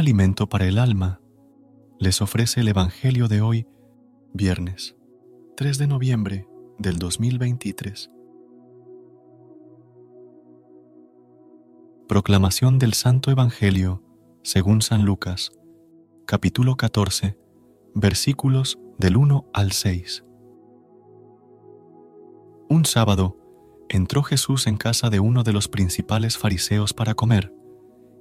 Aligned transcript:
Alimento 0.00 0.48
para 0.48 0.66
el 0.66 0.78
alma 0.78 1.20
les 1.98 2.22
ofrece 2.22 2.60
el 2.62 2.68
Evangelio 2.68 3.28
de 3.28 3.42
hoy, 3.42 3.66
viernes 4.32 4.96
3 5.58 5.76
de 5.76 5.86
noviembre 5.86 6.48
del 6.78 6.98
2023. 6.98 8.10
Proclamación 12.08 12.78
del 12.78 12.94
Santo 12.94 13.30
Evangelio 13.30 14.02
según 14.42 14.80
San 14.80 15.04
Lucas, 15.04 15.52
capítulo 16.24 16.76
14, 16.76 17.38
versículos 17.94 18.78
del 18.96 19.18
1 19.18 19.50
al 19.52 19.72
6. 19.72 20.24
Un 22.70 22.86
sábado 22.86 23.36
entró 23.90 24.22
Jesús 24.22 24.66
en 24.66 24.78
casa 24.78 25.10
de 25.10 25.20
uno 25.20 25.42
de 25.42 25.52
los 25.52 25.68
principales 25.68 26.38
fariseos 26.38 26.94
para 26.94 27.12
comer, 27.12 27.52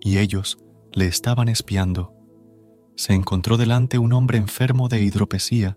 y 0.00 0.18
ellos 0.18 0.58
le 0.94 1.06
estaban 1.06 1.48
espiando. 1.48 2.14
Se 2.96 3.14
encontró 3.14 3.56
delante 3.56 3.98
un 3.98 4.12
hombre 4.12 4.38
enfermo 4.38 4.88
de 4.88 5.02
hidropesía, 5.02 5.76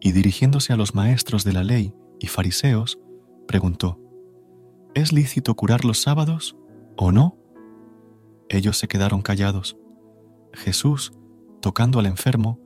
y 0.00 0.12
dirigiéndose 0.12 0.72
a 0.72 0.76
los 0.76 0.94
maestros 0.94 1.42
de 1.44 1.54
la 1.54 1.64
ley 1.64 1.94
y 2.20 2.26
fariseos, 2.26 2.98
preguntó, 3.48 3.98
¿Es 4.94 5.12
lícito 5.12 5.54
curar 5.54 5.84
los 5.84 6.00
sábados 6.00 6.56
o 6.96 7.12
no? 7.12 7.38
Ellos 8.48 8.76
se 8.76 8.88
quedaron 8.88 9.22
callados. 9.22 9.76
Jesús, 10.52 11.12
tocando 11.60 11.98
al 11.98 12.06
enfermo, 12.06 12.60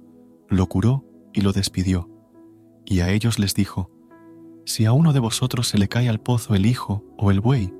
lo 0.49 0.67
curó 0.67 1.05
y 1.33 1.41
lo 1.41 1.53
despidió. 1.53 2.09
Y 2.85 3.01
a 3.01 3.11
ellos 3.11 3.39
les 3.39 3.55
dijo, 3.55 3.91
Si 4.67 4.85
a 4.85 4.93
uno 4.93 5.13
de 5.13 5.21
vosotros 5.21 5.69
se 5.69 5.79
le 5.79 5.89
cae 5.89 6.09
al 6.09 6.21
pozo 6.21 6.55
el 6.55 6.67
hijo 6.67 7.05
o 7.17 7.31
el 7.31 7.41
buey, 7.41 7.73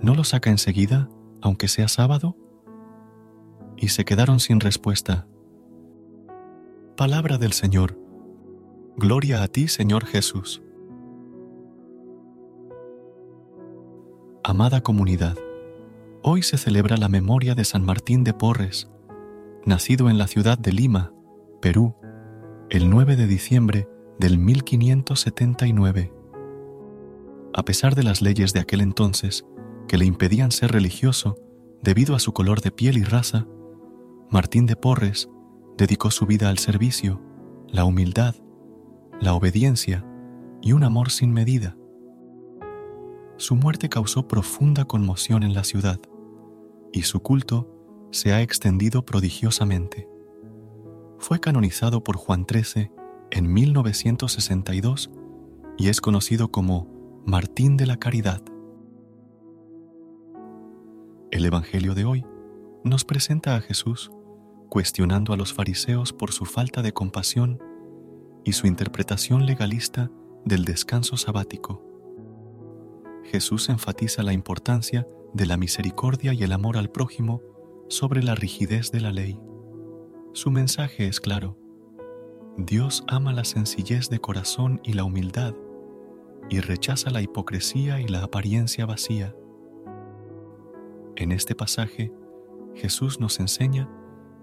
¿no 0.00 0.14
lo 0.14 0.24
saca 0.24 0.50
enseguida, 0.50 1.08
aunque 1.40 1.68
sea 1.68 1.88
sábado? 1.88 2.36
Y 3.82 3.88
se 3.88 4.04
quedaron 4.04 4.38
sin 4.38 4.60
respuesta. 4.60 5.26
Palabra 6.96 7.36
del 7.36 7.52
Señor. 7.52 7.98
Gloria 8.96 9.42
a 9.42 9.48
ti, 9.48 9.66
Señor 9.66 10.06
Jesús. 10.06 10.62
Amada 14.44 14.82
comunidad, 14.82 15.36
hoy 16.22 16.44
se 16.44 16.58
celebra 16.58 16.96
la 16.96 17.08
memoria 17.08 17.56
de 17.56 17.64
San 17.64 17.84
Martín 17.84 18.22
de 18.22 18.32
Porres, 18.32 18.88
nacido 19.66 20.08
en 20.08 20.16
la 20.16 20.28
ciudad 20.28 20.58
de 20.58 20.70
Lima, 20.70 21.12
Perú, 21.60 21.96
el 22.70 22.88
9 22.88 23.16
de 23.16 23.26
diciembre 23.26 23.88
del 24.16 24.38
1579. 24.38 26.12
A 27.52 27.64
pesar 27.64 27.96
de 27.96 28.04
las 28.04 28.22
leyes 28.22 28.52
de 28.52 28.60
aquel 28.60 28.80
entonces 28.80 29.44
que 29.88 29.98
le 29.98 30.04
impedían 30.04 30.52
ser 30.52 30.70
religioso 30.70 31.34
debido 31.82 32.14
a 32.14 32.20
su 32.20 32.32
color 32.32 32.60
de 32.60 32.70
piel 32.70 32.96
y 32.96 33.02
raza, 33.02 33.48
Martín 34.32 34.64
de 34.64 34.76
Porres 34.76 35.28
dedicó 35.76 36.10
su 36.10 36.24
vida 36.24 36.48
al 36.48 36.56
servicio, 36.56 37.20
la 37.68 37.84
humildad, 37.84 38.34
la 39.20 39.34
obediencia 39.34 40.06
y 40.62 40.72
un 40.72 40.84
amor 40.84 41.10
sin 41.10 41.34
medida. 41.34 41.76
Su 43.36 43.56
muerte 43.56 43.90
causó 43.90 44.26
profunda 44.26 44.86
conmoción 44.86 45.42
en 45.42 45.52
la 45.52 45.64
ciudad 45.64 46.00
y 46.94 47.02
su 47.02 47.20
culto 47.20 47.68
se 48.10 48.32
ha 48.32 48.40
extendido 48.40 49.04
prodigiosamente. 49.04 50.08
Fue 51.18 51.38
canonizado 51.38 52.02
por 52.02 52.16
Juan 52.16 52.46
XIII 52.50 52.90
en 53.32 53.52
1962 53.52 55.10
y 55.76 55.90
es 55.90 56.00
conocido 56.00 56.50
como 56.50 56.88
Martín 57.26 57.76
de 57.76 57.84
la 57.84 57.98
Caridad. 57.98 58.42
El 61.30 61.44
Evangelio 61.44 61.94
de 61.94 62.06
hoy 62.06 62.24
nos 62.82 63.04
presenta 63.04 63.56
a 63.56 63.60
Jesús 63.60 64.10
cuestionando 64.72 65.34
a 65.34 65.36
los 65.36 65.52
fariseos 65.52 66.14
por 66.14 66.32
su 66.32 66.46
falta 66.46 66.80
de 66.80 66.94
compasión 66.94 67.62
y 68.42 68.52
su 68.52 68.66
interpretación 68.66 69.44
legalista 69.44 70.10
del 70.46 70.64
descanso 70.64 71.18
sabático. 71.18 71.84
Jesús 73.22 73.68
enfatiza 73.68 74.22
la 74.22 74.32
importancia 74.32 75.06
de 75.34 75.44
la 75.44 75.58
misericordia 75.58 76.32
y 76.32 76.42
el 76.42 76.52
amor 76.52 76.78
al 76.78 76.90
prójimo 76.90 77.42
sobre 77.90 78.22
la 78.22 78.34
rigidez 78.34 78.90
de 78.92 79.02
la 79.02 79.12
ley. 79.12 79.38
Su 80.32 80.50
mensaje 80.50 81.06
es 81.06 81.20
claro. 81.20 81.58
Dios 82.56 83.04
ama 83.08 83.34
la 83.34 83.44
sencillez 83.44 84.08
de 84.08 84.20
corazón 84.20 84.80
y 84.82 84.94
la 84.94 85.04
humildad 85.04 85.54
y 86.48 86.60
rechaza 86.60 87.10
la 87.10 87.20
hipocresía 87.20 88.00
y 88.00 88.08
la 88.08 88.22
apariencia 88.22 88.86
vacía. 88.86 89.36
En 91.16 91.30
este 91.30 91.54
pasaje, 91.54 92.10
Jesús 92.74 93.20
nos 93.20 93.38
enseña 93.38 93.90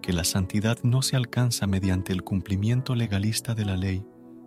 que 0.01 0.13
la 0.13 0.23
santidad 0.23 0.79
no 0.83 1.01
se 1.01 1.15
alcanza 1.15 1.67
mediante 1.67 2.13
el 2.13 2.23
cumplimiento 2.23 2.95
legalista 2.95 3.55
de 3.55 3.65
la 3.65 3.75
ley, 3.75 4.05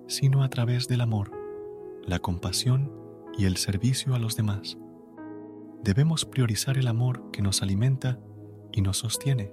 sino 0.08 0.42
a 0.42 0.48
través 0.48 0.88
del 0.88 1.00
amor, 1.00 1.32
la 2.04 2.18
compasión 2.18 2.92
y 3.36 3.44
el 3.44 3.56
servicio 3.56 4.14
a 4.14 4.18
los 4.18 4.36
demás. 4.36 4.78
Debemos 5.82 6.24
priorizar 6.24 6.78
el 6.78 6.86
amor 6.86 7.30
que 7.32 7.42
nos 7.42 7.62
alimenta 7.62 8.20
y 8.72 8.82
nos 8.82 8.98
sostiene, 8.98 9.52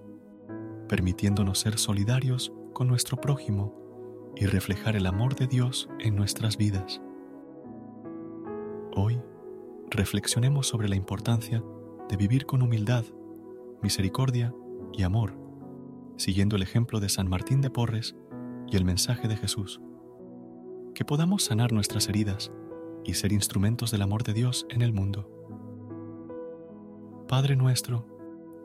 permitiéndonos 0.87 1.59
ser 1.59 1.77
solidarios 1.77 2.53
con 2.73 2.87
nuestro 2.87 3.19
prójimo 3.19 4.31
y 4.35 4.45
reflejar 4.45 4.95
el 4.95 5.05
amor 5.05 5.35
de 5.35 5.47
Dios 5.47 5.89
en 5.99 6.15
nuestras 6.15 6.57
vidas. 6.57 7.01
Hoy, 8.95 9.19
reflexionemos 9.89 10.67
sobre 10.67 10.87
la 10.87 10.95
importancia 10.95 11.63
de 12.09 12.17
vivir 12.17 12.45
con 12.45 12.61
humildad, 12.61 13.05
misericordia 13.81 14.53
y 14.93 15.03
amor 15.03 15.38
siguiendo 16.19 16.57
el 16.57 16.61
ejemplo 16.61 16.99
de 16.99 17.07
San 17.07 17.29
Martín 17.29 17.61
de 17.61 17.69
Porres 17.69 18.15
y 18.67 18.75
el 18.75 18.83
mensaje 18.83 19.27
de 19.29 19.37
Jesús. 19.37 19.79
Que 20.93 21.05
podamos 21.05 21.43
sanar 21.43 21.71
nuestras 21.71 22.09
heridas 22.09 22.51
y 23.05 23.13
ser 23.13 23.31
instrumentos 23.31 23.89
del 23.89 24.01
amor 24.01 24.23
de 24.23 24.33
Dios 24.33 24.67
en 24.69 24.81
el 24.81 24.91
mundo. 24.91 25.31
Padre 27.29 27.55
nuestro, 27.55 28.05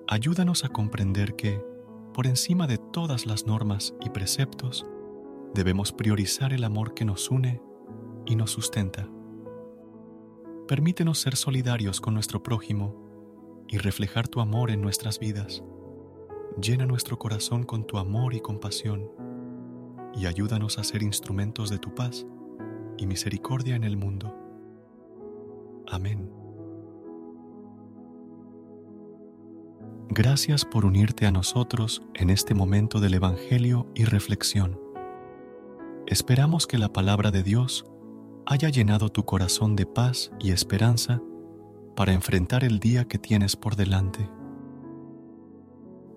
ayúdanos 0.08 0.64
a 0.64 0.68
comprender 0.68 1.36
que, 1.36 1.64
por 2.12 2.26
encima 2.26 2.66
de 2.66 2.78
todas 2.78 3.24
las 3.24 3.46
normas 3.46 3.94
y 4.04 4.10
preceptos, 4.10 4.84
debemos 5.54 5.92
priorizar 5.92 6.52
el 6.52 6.64
amor 6.64 6.92
que 6.94 7.04
nos 7.04 7.30
une 7.30 7.62
y 8.26 8.34
nos 8.34 8.50
sustenta. 8.50 9.08
Permítenos 10.66 11.20
ser 11.20 11.36
solidarios 11.36 12.00
con 12.00 12.14
nuestro 12.14 12.42
prójimo 12.42 13.64
y 13.68 13.78
reflejar 13.78 14.26
tu 14.26 14.40
amor 14.40 14.72
en 14.72 14.80
nuestras 14.80 15.20
vidas. 15.20 15.62
Llena 16.60 16.86
nuestro 16.86 17.18
corazón 17.18 17.64
con 17.64 17.84
tu 17.84 17.98
amor 17.98 18.32
y 18.32 18.40
compasión 18.40 19.10
y 20.14 20.26
ayúdanos 20.26 20.78
a 20.78 20.84
ser 20.84 21.02
instrumentos 21.02 21.68
de 21.68 21.78
tu 21.78 21.94
paz 21.94 22.26
y 22.96 23.06
misericordia 23.06 23.74
en 23.74 23.82
el 23.82 23.96
mundo. 23.96 24.32
Amén. 25.88 26.30
Gracias 30.10 30.64
por 30.64 30.84
unirte 30.84 31.26
a 31.26 31.32
nosotros 31.32 32.02
en 32.14 32.30
este 32.30 32.54
momento 32.54 33.00
del 33.00 33.14
Evangelio 33.14 33.88
y 33.96 34.04
reflexión. 34.04 34.78
Esperamos 36.06 36.68
que 36.68 36.78
la 36.78 36.92
palabra 36.92 37.32
de 37.32 37.42
Dios 37.42 37.84
haya 38.46 38.68
llenado 38.68 39.08
tu 39.08 39.24
corazón 39.24 39.74
de 39.74 39.86
paz 39.86 40.30
y 40.38 40.52
esperanza 40.52 41.20
para 41.96 42.12
enfrentar 42.12 42.62
el 42.62 42.78
día 42.78 43.08
que 43.08 43.18
tienes 43.18 43.56
por 43.56 43.74
delante. 43.74 44.28